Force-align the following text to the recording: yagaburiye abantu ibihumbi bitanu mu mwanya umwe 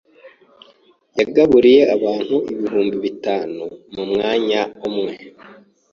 yagaburiye 1.19 1.81
abantu 1.95 2.35
ibihumbi 2.53 2.95
bitanu 3.05 3.63
mu 3.93 4.03
mwanya 4.11 4.61
umwe 4.87 5.13